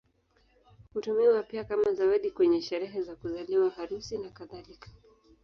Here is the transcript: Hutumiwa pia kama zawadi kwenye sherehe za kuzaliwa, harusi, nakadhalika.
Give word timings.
Hutumiwa 0.93 1.43
pia 1.43 1.63
kama 1.63 1.93
zawadi 1.93 2.31
kwenye 2.31 2.61
sherehe 2.61 3.01
za 3.01 3.15
kuzaliwa, 3.15 3.69
harusi, 3.69 4.17
nakadhalika. 4.17 4.89